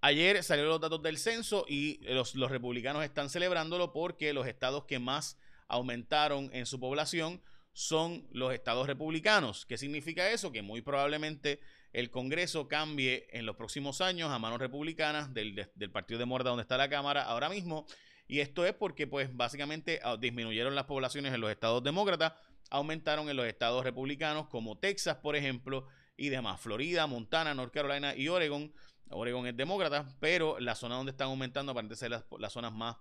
Ayer 0.02 0.44
salieron 0.44 0.70
los 0.70 0.82
datos 0.82 1.02
del 1.02 1.18
censo 1.18 1.66
y 1.68 2.00
los, 2.04 2.36
los 2.36 2.52
republicanos 2.52 3.04
están 3.04 3.30
celebrándolo 3.30 3.92
porque 3.92 4.34
los 4.34 4.48
estados 4.48 4.86
que 4.86 5.00
más 5.00 5.38
aumentaron 5.68 6.50
en 6.54 6.66
su 6.66 6.80
población 6.80 7.42
son 7.74 8.26
los 8.32 8.54
estados 8.54 8.88
republicanos. 8.88 9.66
¿Qué 9.66 9.78
significa 9.78 10.30
eso? 10.30 10.52
Que 10.52 10.62
muy 10.62 10.82
probablemente 10.82 11.60
el 11.92 12.10
Congreso 12.10 12.68
cambie 12.68 13.28
en 13.32 13.46
los 13.46 13.58
próximos 13.58 14.02
años 14.02 14.32
a 14.32 14.40
manos 14.40 14.60
republicanas 14.60 15.34
del, 15.34 15.70
Partido 15.92 16.20
de 16.20 16.26
Morda 16.26 16.50
donde 16.50 16.62
está 16.62 16.78
la 16.78 16.90
Cámara 16.90 17.24
ahora 17.24 17.50
mismo. 17.50 17.86
Y 18.28 18.40
esto 18.40 18.66
es 18.66 18.74
porque 18.74 19.08
pues 19.08 19.36
básicamente 19.36 20.00
ah, 20.04 20.18
disminuyeron 20.18 20.76
las 20.76 20.86
poblaciones 20.86 21.34
en 21.34 21.42
los 21.42 21.52
estados 21.52 21.84
demócratas, 21.84 22.34
aumentaron 22.70 23.30
en 23.30 23.38
los 23.38 23.46
estados 23.46 23.84
republicanos 23.84 24.48
como 24.48 24.78
Texas, 24.78 25.18
por 25.18 25.36
ejemplo, 25.36 25.88
y 26.18 26.30
demás. 26.30 26.62
Florida, 26.62 27.08
Montana, 27.08 27.54
North 27.54 27.74
Carolina 27.74 28.16
y 28.16 28.28
Oregon. 28.28 28.74
Oregon 29.10 29.46
es 29.48 29.56
demócrata, 29.56 30.08
pero 30.20 30.60
la 30.60 30.76
zona 30.76 30.96
donde 30.96 31.12
están 31.12 31.28
aumentando 31.28 31.72
aparentemente 31.72 32.00
ser 32.00 32.40
las, 32.40 32.54
zonas 32.54 32.74
más 32.74 32.98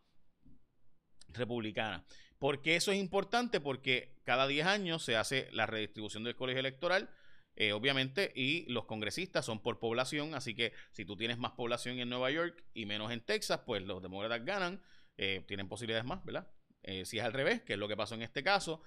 republicanas. 1.29 2.03
¿Por 2.39 2.61
qué 2.61 2.77
eso 2.77 2.93
es 2.93 2.99
importante? 2.99 3.61
Porque 3.61 4.15
cada 4.25 4.47
10 4.47 4.67
años 4.67 5.03
se 5.03 5.17
hace 5.17 5.49
la 5.53 5.67
redistribución 5.67 6.25
del 6.25 6.37
colegio 6.37 6.61
electoral, 6.61 7.09
eh, 7.57 7.73
obviamente, 7.73 8.33
y 8.35 8.71
los 8.71 8.85
congresistas 8.85 9.47
son 9.47 9.63
por 9.63 9.79
población, 9.79 10.35
así 10.35 10.55
que 10.55 10.73
si 10.91 11.05
tú 11.05 11.17
tienes 11.17 11.39
más 11.39 11.53
población 11.53 11.99
en 12.01 12.11
Nueva 12.11 12.31
York 12.31 12.65
y 12.75 12.85
menos 12.85 13.13
en 13.13 13.21
Texas, 13.21 13.61
pues 13.65 13.83
los 13.83 14.03
demócratas 14.03 14.45
ganan, 14.45 14.83
eh, 15.17 15.45
tienen 15.47 15.69
posibilidades 15.69 16.05
más, 16.05 16.25
¿verdad? 16.25 16.49
Eh, 16.83 17.05
si 17.05 17.19
es 17.19 17.25
al 17.25 17.33
revés, 17.33 17.63
que 17.63 17.75
es 17.75 17.79
lo 17.79 17.89
que 17.89 17.97
pasó 17.97 18.15
en 18.15 18.23
este 18.23 18.43
caso, 18.43 18.83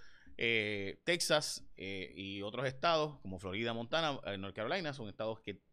Texas 1.04 1.66
y 1.76 2.44
otros 2.44 2.68
estados 2.68 3.18
como 3.22 3.40
Florida, 3.40 3.74
Montana, 3.74 4.20
North 4.38 4.56
Carolina, 4.56 4.94
son 4.94 5.10
estados 5.10 5.40
que 5.40 5.64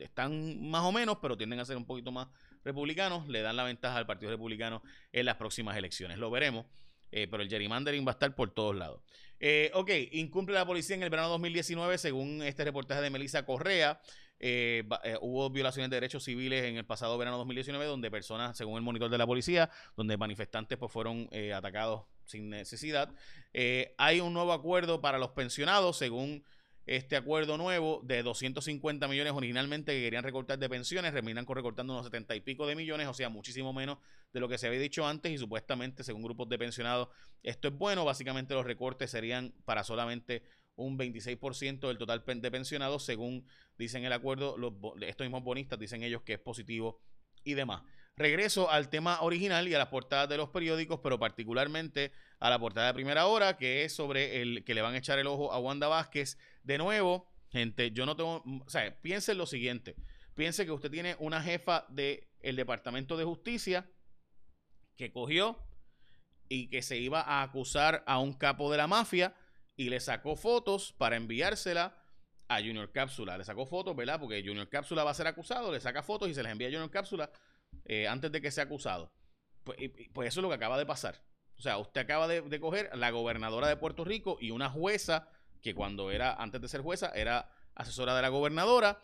están 0.00 0.68
más 0.68 0.82
o 0.82 0.90
menos, 0.90 1.18
pero 1.22 1.36
tienden 1.36 1.60
a 1.60 1.64
ser 1.64 1.76
un 1.76 1.86
poquito 1.86 2.10
más 2.10 2.26
republicanos, 2.64 3.28
le 3.28 3.40
dan 3.40 3.54
la 3.54 3.62
ventaja 3.62 3.96
al 3.96 4.06
Partido 4.06 4.32
Republicano 4.32 4.82
en 5.12 5.26
las 5.26 5.36
próximas 5.36 5.76
elecciones. 5.76 6.18
Lo 6.18 6.28
veremos. 6.28 6.66
Eh, 7.12 7.26
pero 7.28 7.42
el 7.42 7.48
gerrymandering 7.48 8.06
va 8.06 8.12
a 8.12 8.14
estar 8.14 8.34
por 8.34 8.52
todos 8.52 8.76
lados. 8.76 9.02
Eh, 9.40 9.70
ok, 9.74 9.90
incumple 10.12 10.54
la 10.54 10.66
policía 10.66 10.96
en 10.96 11.02
el 11.02 11.10
verano 11.10 11.28
2019, 11.30 11.98
según 11.98 12.42
este 12.42 12.64
reportaje 12.64 13.00
de 13.00 13.10
Melissa 13.10 13.44
Correa. 13.44 14.00
Eh, 14.40 14.84
hubo 15.20 15.50
violaciones 15.50 15.90
de 15.90 15.96
derechos 15.96 16.24
civiles 16.24 16.64
en 16.64 16.76
el 16.76 16.84
pasado 16.84 17.16
verano 17.18 17.38
2019, 17.38 17.84
donde 17.84 18.10
personas, 18.10 18.56
según 18.56 18.76
el 18.76 18.82
monitor 18.82 19.10
de 19.10 19.18
la 19.18 19.26
policía, 19.26 19.70
donde 19.96 20.16
manifestantes 20.16 20.78
pues, 20.78 20.90
fueron 20.90 21.28
atacados 21.54 22.04
sin 22.24 22.48
necesidad. 22.50 23.12
hay 23.98 24.20
un 24.20 24.32
nuevo 24.32 24.52
acuerdo 24.52 25.00
para 25.00 25.18
los 25.18 25.30
pensionados, 25.30 25.98
según 25.98 26.42
este 26.90 27.16
acuerdo 27.16 27.56
nuevo 27.56 28.00
de 28.02 28.22
250 28.22 29.06
millones 29.06 29.32
originalmente 29.32 29.92
que 29.92 30.00
querían 30.00 30.24
recortar 30.24 30.58
de 30.58 30.68
pensiones, 30.68 31.12
terminan 31.12 31.46
recortando 31.46 31.92
unos 31.92 32.06
70 32.06 32.34
y 32.34 32.40
pico 32.40 32.66
de 32.66 32.74
millones, 32.74 33.06
o 33.06 33.14
sea, 33.14 33.28
muchísimo 33.28 33.72
menos 33.72 33.98
de 34.32 34.40
lo 34.40 34.48
que 34.48 34.58
se 34.58 34.66
había 34.66 34.80
dicho 34.80 35.06
antes 35.06 35.30
y 35.30 35.38
supuestamente, 35.38 36.02
según 36.02 36.22
grupos 36.22 36.48
de 36.48 36.58
pensionados, 36.58 37.08
esto 37.44 37.68
es 37.68 37.74
bueno. 37.74 38.04
Básicamente 38.04 38.54
los 38.54 38.64
recortes 38.64 39.10
serían 39.10 39.54
para 39.64 39.84
solamente 39.84 40.42
un 40.76 40.98
26% 40.98 41.88
del 41.88 41.98
total 41.98 42.24
de 42.26 42.50
pensionados, 42.50 43.04
según 43.04 43.46
dicen 43.78 44.04
el 44.04 44.12
acuerdo, 44.12 44.56
los, 44.56 44.72
estos 45.02 45.24
mismos 45.24 45.42
bonistas 45.42 45.78
dicen 45.78 46.02
ellos 46.02 46.22
que 46.22 46.34
es 46.34 46.38
positivo 46.38 47.00
y 47.44 47.54
demás. 47.54 47.82
Regreso 48.16 48.70
al 48.70 48.90
tema 48.90 49.22
original 49.22 49.66
y 49.68 49.74
a 49.74 49.78
las 49.78 49.88
portadas 49.88 50.28
de 50.28 50.36
los 50.36 50.50
periódicos, 50.50 51.00
pero 51.02 51.18
particularmente 51.18 52.12
a 52.38 52.50
la 52.50 52.58
portada 52.58 52.88
de 52.88 52.94
primera 52.94 53.26
hora, 53.26 53.56
que 53.56 53.84
es 53.84 53.94
sobre 53.94 54.42
el 54.42 54.64
que 54.64 54.74
le 54.74 54.82
van 54.82 54.94
a 54.94 54.98
echar 54.98 55.18
el 55.18 55.26
ojo 55.26 55.52
a 55.52 55.58
Wanda 55.58 55.88
Vázquez. 55.88 56.36
De 56.62 56.76
nuevo, 56.76 57.26
gente, 57.50 57.92
yo 57.92 58.04
no 58.04 58.16
tengo, 58.16 58.42
o 58.44 58.68
sea, 58.68 58.94
piensen 59.00 59.38
lo 59.38 59.46
siguiente. 59.46 59.96
Piense 60.34 60.64
que 60.64 60.72
usted 60.72 60.90
tiene 60.90 61.16
una 61.18 61.42
jefa 61.42 61.86
del 61.88 62.56
Departamento 62.56 63.16
de 63.16 63.24
Justicia 63.24 63.90
que 64.96 65.12
cogió 65.12 65.58
y 66.48 66.68
que 66.68 66.82
se 66.82 66.98
iba 66.98 67.20
a 67.20 67.42
acusar 67.42 68.04
a 68.06 68.18
un 68.18 68.34
capo 68.34 68.70
de 68.70 68.76
la 68.76 68.86
mafia 68.86 69.34
y 69.80 69.88
le 69.88 69.98
sacó 69.98 70.36
fotos 70.36 70.92
para 70.92 71.16
enviársela 71.16 71.96
a 72.48 72.58
Junior 72.58 72.92
Cápsula. 72.92 73.38
Le 73.38 73.44
sacó 73.44 73.64
fotos, 73.64 73.96
¿verdad? 73.96 74.20
Porque 74.20 74.42
Junior 74.44 74.68
Cápsula 74.68 75.04
va 75.04 75.12
a 75.12 75.14
ser 75.14 75.26
acusado, 75.26 75.72
le 75.72 75.80
saca 75.80 76.02
fotos 76.02 76.28
y 76.28 76.34
se 76.34 76.42
las 76.42 76.52
envía 76.52 76.68
a 76.68 76.70
Junior 76.70 76.90
Cápsula 76.90 77.30
eh, 77.86 78.06
antes 78.06 78.30
de 78.30 78.42
que 78.42 78.50
sea 78.50 78.64
acusado. 78.64 79.10
Pues, 79.64 79.78
pues, 80.12 80.28
eso 80.28 80.40
es 80.40 80.42
lo 80.42 80.50
que 80.50 80.56
acaba 80.56 80.76
de 80.76 80.84
pasar. 80.84 81.24
O 81.56 81.62
sea, 81.62 81.78
usted 81.78 82.02
acaba 82.02 82.28
de, 82.28 82.42
de, 82.42 82.60
coger 82.60 82.90
la 82.94 83.10
gobernadora 83.10 83.68
de 83.68 83.76
Puerto 83.78 84.04
Rico 84.04 84.36
y 84.38 84.50
una 84.50 84.68
jueza 84.68 85.30
que 85.62 85.74
cuando 85.74 86.10
era, 86.10 86.34
antes 86.34 86.60
de 86.60 86.68
ser 86.68 86.82
jueza, 86.82 87.10
era 87.14 87.50
asesora 87.74 88.14
de 88.14 88.20
la 88.20 88.28
gobernadora. 88.28 88.98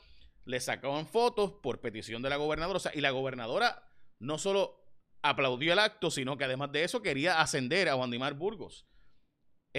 Le 0.44 0.60
sacaban 0.60 1.06
fotos 1.06 1.52
por 1.62 1.80
petición 1.80 2.20
de 2.20 2.28
la 2.28 2.36
gobernadora. 2.36 2.76
O 2.76 2.80
sea, 2.80 2.92
y 2.94 3.00
la 3.00 3.12
gobernadora 3.12 3.82
no 4.18 4.36
solo 4.36 4.78
aplaudió 5.22 5.72
el 5.72 5.78
acto, 5.78 6.10
sino 6.10 6.36
que 6.36 6.44
además 6.44 6.70
de 6.70 6.84
eso 6.84 7.00
quería 7.00 7.40
ascender 7.40 7.88
a 7.88 7.96
Wandimar 7.96 8.34
Burgos. 8.34 8.84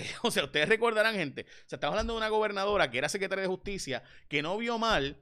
o 0.24 0.32
sea, 0.32 0.44
ustedes 0.44 0.70
recordarán, 0.70 1.16
gente, 1.16 1.42
o 1.42 1.70
sea, 1.70 1.78
estamos 1.78 1.94
hablando 1.94 2.14
de 2.14 2.18
una 2.18 2.30
gobernadora 2.30 2.90
que 2.92 2.98
era 2.98 3.10
secretaria 3.10 3.44
de 3.44 3.48
justicia, 3.48 4.04
que 4.28 4.42
no 4.42 4.58
vio 4.58 4.78
mal 4.78 5.18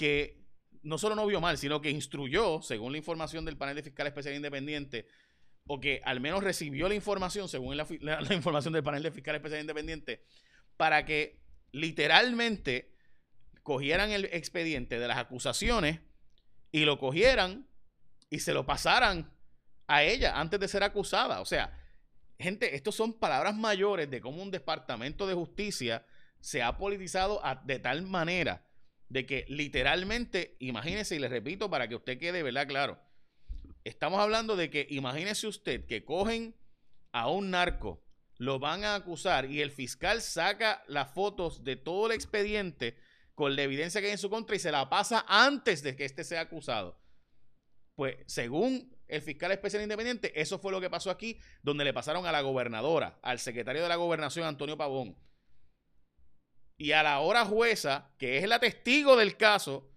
que 0.00 0.40
no 0.82 0.96
solo 0.96 1.14
no 1.14 1.26
vio 1.26 1.42
mal, 1.42 1.58
sino 1.58 1.82
que 1.82 1.90
instruyó, 1.90 2.62
según 2.62 2.92
la 2.92 2.98
información 2.98 3.44
del 3.44 3.58
panel 3.58 3.76
de 3.76 3.82
fiscal 3.82 4.06
especial 4.06 4.34
independiente, 4.34 5.06
o 5.66 5.78
que 5.78 6.00
al 6.04 6.20
menos 6.20 6.42
recibió 6.42 6.88
la 6.88 6.94
información, 6.94 7.50
según 7.50 7.76
la, 7.76 7.86
información 8.30 8.72
del 8.72 8.82
panel 8.82 9.02
de 9.02 9.10
fiscal 9.10 9.36
especial 9.36 9.60
independiente, 9.60 10.24
para 10.78 11.04
que 11.04 11.42
literalmente 11.72 12.94
cogieran 13.62 14.10
el 14.10 14.24
expediente 14.24 14.98
de 14.98 15.06
las 15.06 15.18
acusaciones 15.18 16.00
y 16.72 16.86
lo 16.86 16.98
cogieran 16.98 17.68
y 18.30 18.38
se 18.38 18.54
lo 18.54 18.64
pasaran 18.64 19.30
a 19.86 20.02
ella 20.02 20.40
antes 20.40 20.58
de 20.58 20.68
ser 20.68 20.82
acusada. 20.82 21.42
O 21.42 21.44
sea, 21.44 21.78
gente, 22.40 22.74
estos 22.74 22.94
son 22.94 23.12
palabras 23.12 23.54
mayores 23.56 24.10
de 24.10 24.20
cómo 24.20 24.42
un 24.42 24.50
departamento 24.50 25.26
de 25.26 25.34
justicia 25.34 26.04
se 26.40 26.62
ha 26.62 26.78
politizado 26.78 27.42
de 27.64 27.78
tal 27.78 28.02
manera 28.02 28.66
de 29.08 29.26
que 29.26 29.44
literalmente, 29.48 30.56
imagínese, 30.60 31.16
y 31.16 31.18
le 31.18 31.28
repito 31.28 31.68
para 31.68 31.88
que 31.88 31.96
usted 31.96 32.18
quede, 32.18 32.42
¿verdad? 32.42 32.66
Claro. 32.66 32.98
Estamos 33.84 34.20
hablando 34.20 34.56
de 34.56 34.70
que 34.70 34.86
imagínese 34.90 35.46
usted 35.46 35.84
que 35.86 36.04
cogen 36.04 36.54
a 37.12 37.28
un 37.28 37.50
narco, 37.50 38.04
lo 38.36 38.58
van 38.58 38.84
a 38.84 38.94
acusar 38.94 39.50
y 39.50 39.60
el 39.60 39.70
fiscal 39.70 40.22
saca 40.22 40.82
las 40.86 41.12
fotos 41.12 41.64
de 41.64 41.76
todo 41.76 42.06
el 42.06 42.12
expediente 42.12 42.96
con 43.34 43.56
la 43.56 43.62
evidencia 43.62 44.00
que 44.00 44.08
hay 44.08 44.12
en 44.12 44.18
su 44.18 44.30
contra 44.30 44.54
y 44.54 44.58
se 44.58 44.70
la 44.70 44.88
pasa 44.88 45.24
antes 45.28 45.82
de 45.82 45.96
que 45.96 46.04
éste 46.04 46.24
sea 46.24 46.42
acusado. 46.42 47.00
Pues 47.96 48.16
según 48.26 48.96
el 49.10 49.22
fiscal 49.22 49.52
especial 49.52 49.82
independiente, 49.82 50.38
eso 50.40 50.58
fue 50.58 50.72
lo 50.72 50.80
que 50.80 50.90
pasó 50.90 51.10
aquí, 51.10 51.38
donde 51.62 51.84
le 51.84 51.92
pasaron 51.92 52.26
a 52.26 52.32
la 52.32 52.40
gobernadora, 52.40 53.18
al 53.22 53.38
secretario 53.38 53.82
de 53.82 53.88
la 53.88 53.96
gobernación, 53.96 54.46
Antonio 54.46 54.76
Pavón 54.76 55.16
y 56.80 56.92
a 56.92 57.02
la 57.02 57.20
hora 57.20 57.44
jueza, 57.44 58.10
que 58.16 58.38
es 58.38 58.48
la 58.48 58.58
testigo 58.58 59.14
del 59.14 59.36
caso, 59.36 59.92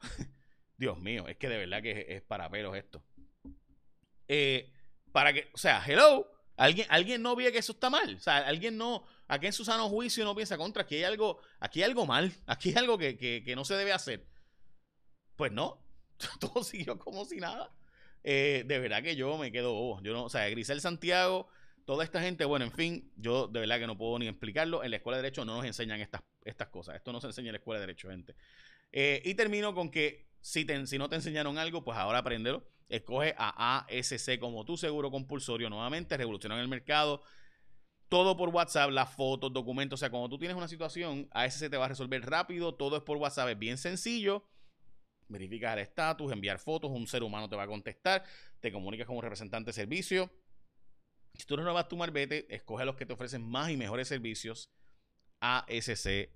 Dios 0.78 0.98
mío, 0.98 1.28
es 1.28 1.36
que 1.36 1.46
de 1.46 1.58
verdad 1.58 1.82
que 1.82 2.06
es, 2.08 2.22
para 2.22 2.48
pelos 2.48 2.74
esto. 2.74 3.04
Eh, 4.26 4.72
para 5.12 5.34
que, 5.34 5.50
o 5.52 5.58
sea, 5.58 5.84
hello, 5.86 6.32
alguien, 6.56 6.86
alguien 6.88 7.20
no 7.20 7.36
ve 7.36 7.52
que 7.52 7.58
eso 7.58 7.72
está 7.72 7.90
mal. 7.90 8.14
O 8.14 8.18
sea, 8.18 8.38
alguien 8.38 8.78
no, 8.78 9.04
aquí 9.28 9.44
en 9.44 9.52
su 9.52 9.62
sano 9.62 9.90
juicio 9.90 10.24
no 10.24 10.34
piensa 10.34 10.56
contra, 10.56 10.84
aquí 10.84 10.94
hay 10.96 11.04
algo, 11.04 11.38
aquí 11.58 11.82
hay 11.82 11.90
algo 11.90 12.06
mal, 12.06 12.32
aquí 12.46 12.70
hay 12.70 12.76
algo 12.76 12.96
que, 12.96 13.52
no 13.54 13.66
se 13.66 13.74
debe 13.74 13.92
hacer. 13.92 14.26
Pues 15.36 15.52
no, 15.52 15.84
todo 16.40 16.64
siguió 16.64 16.98
como 16.98 17.26
si 17.26 17.40
nada. 17.40 17.70
Eh, 18.22 18.64
de 18.66 18.78
verdad 18.78 19.02
que 19.02 19.16
yo 19.16 19.38
me 19.38 19.50
quedo 19.50 20.00
Yo 20.02 20.12
no, 20.12 20.24
o 20.24 20.28
sea, 20.28 20.48
Grisel 20.50 20.80
Santiago 20.80 21.48
toda 21.90 22.04
esta 22.04 22.20
gente, 22.20 22.44
bueno, 22.44 22.64
en 22.64 22.70
fin, 22.70 23.10
yo 23.16 23.48
de 23.48 23.58
verdad 23.58 23.80
que 23.80 23.86
no 23.88 23.98
puedo 23.98 24.16
ni 24.20 24.28
explicarlo. 24.28 24.84
En 24.84 24.92
la 24.92 24.98
escuela 24.98 25.16
de 25.16 25.24
Derecho 25.24 25.44
no 25.44 25.56
nos 25.56 25.64
enseñan 25.64 26.00
estas, 26.00 26.22
estas 26.44 26.68
cosas. 26.68 26.94
Esto 26.94 27.12
no 27.12 27.20
se 27.20 27.26
enseña 27.26 27.48
en 27.48 27.54
la 27.54 27.58
escuela 27.58 27.80
de 27.80 27.86
Derecho, 27.88 28.10
gente. 28.10 28.36
Eh, 28.92 29.20
y 29.24 29.34
termino 29.34 29.74
con 29.74 29.90
que 29.90 30.28
si, 30.40 30.64
si 30.86 30.98
no 30.98 31.08
te 31.08 31.16
enseñaron 31.16 31.58
algo, 31.58 31.82
pues 31.82 31.98
ahora 31.98 32.18
apréndelo. 32.18 32.64
Escoge 32.88 33.34
a 33.36 33.86
ASC 33.88 34.38
como 34.38 34.64
tu 34.64 34.76
seguro 34.76 35.10
compulsorio 35.10 35.68
nuevamente, 35.68 36.16
revolucionan 36.16 36.60
el 36.60 36.68
mercado. 36.68 37.22
Todo 38.08 38.36
por 38.36 38.50
WhatsApp, 38.50 38.90
las 38.90 39.12
fotos, 39.12 39.52
documentos. 39.52 39.98
O 39.98 40.00
sea, 40.00 40.10
cuando 40.10 40.28
tú 40.28 40.38
tienes 40.38 40.56
una 40.56 40.68
situación, 40.68 41.28
ASC 41.32 41.70
te 41.70 41.76
va 41.76 41.86
a 41.86 41.88
resolver 41.88 42.24
rápido. 42.24 42.72
Todo 42.74 42.98
es 42.98 43.02
por 43.02 43.16
WhatsApp, 43.16 43.48
es 43.48 43.58
bien 43.58 43.78
sencillo. 43.78 44.44
Verificas 45.30 45.72
el 45.74 45.80
estatus, 45.80 46.32
enviar 46.32 46.58
fotos, 46.58 46.90
un 46.90 47.06
ser 47.06 47.22
humano 47.22 47.48
te 47.48 47.56
va 47.56 47.62
a 47.62 47.66
contestar, 47.66 48.24
te 48.60 48.70
comunicas 48.70 49.06
con 49.06 49.16
un 49.16 49.22
representante 49.22 49.68
de 49.68 49.72
servicio. 49.72 50.30
Si 51.34 51.46
tú 51.46 51.56
renuevas 51.56 51.88
tu 51.88 51.96
marbete, 51.96 52.52
escoge 52.54 52.82
a 52.82 52.86
los 52.86 52.96
que 52.96 53.06
te 53.06 53.12
ofrecen 53.12 53.48
más 53.48 53.70
y 53.70 53.76
mejores 53.76 54.08
servicios. 54.08 54.70
ASC, 55.40 56.28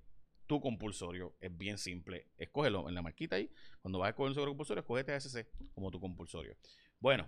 tu 0.47 0.61
compulsorio, 0.61 1.35
es 1.39 1.55
bien 1.55 1.77
simple. 1.77 2.31
Escógelo 2.37 2.87
en 2.89 2.95
la 2.95 3.01
marquita 3.01 3.35
ahí. 3.35 3.51
Cuando 3.81 3.99
vas 3.99 4.07
a 4.07 4.09
escoger 4.09 4.29
un 4.29 4.33
seguro 4.33 4.51
compulsorio, 4.51 4.81
escógete 4.81 5.13
ASC 5.13 5.45
como 5.73 5.91
tu 5.91 5.99
compulsorio. 5.99 6.55
Bueno, 6.99 7.27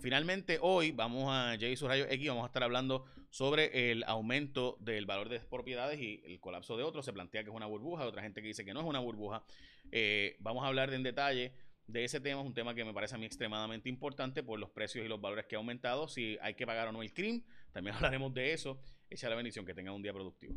Finalmente, 0.00 0.58
hoy 0.62 0.92
vamos 0.92 1.24
a 1.28 1.56
J 1.58 1.88
Rayo 1.88 2.06
X, 2.08 2.28
vamos 2.28 2.44
a 2.44 2.46
estar 2.46 2.62
hablando 2.62 3.04
sobre 3.30 3.90
el 3.90 4.04
aumento 4.04 4.76
del 4.78 5.06
valor 5.06 5.28
de 5.28 5.40
propiedades 5.40 5.98
y 6.00 6.22
el 6.24 6.38
colapso 6.38 6.76
de 6.76 6.84
otros. 6.84 7.04
Se 7.04 7.12
plantea 7.12 7.42
que 7.42 7.50
es 7.50 7.56
una 7.56 7.66
burbuja, 7.66 8.06
otra 8.06 8.22
gente 8.22 8.40
que 8.40 8.46
dice 8.46 8.64
que 8.64 8.72
no 8.72 8.80
es 8.80 8.86
una 8.86 9.00
burbuja. 9.00 9.42
Eh, 9.90 10.36
vamos 10.38 10.62
a 10.62 10.68
hablar 10.68 10.94
en 10.94 11.02
detalle 11.02 11.52
de 11.88 12.04
ese 12.04 12.20
tema. 12.20 12.40
Es 12.40 12.46
un 12.46 12.54
tema 12.54 12.76
que 12.76 12.84
me 12.84 12.94
parece 12.94 13.16
a 13.16 13.18
mí 13.18 13.26
extremadamente 13.26 13.88
importante 13.88 14.44
por 14.44 14.60
los 14.60 14.70
precios 14.70 15.04
y 15.04 15.08
los 15.08 15.20
valores 15.20 15.46
que 15.46 15.56
ha 15.56 15.58
aumentado. 15.58 16.06
Si 16.06 16.38
hay 16.42 16.54
que 16.54 16.64
pagar 16.64 16.86
o 16.86 16.92
no 16.92 17.02
el 17.02 17.12
CRIM, 17.12 17.42
también 17.72 17.96
hablaremos 17.96 18.32
de 18.32 18.52
eso. 18.52 18.80
Echa 19.10 19.28
la 19.28 19.34
bendición, 19.34 19.66
que 19.66 19.74
tengan 19.74 19.94
un 19.94 20.02
día 20.02 20.12
productivo. 20.12 20.54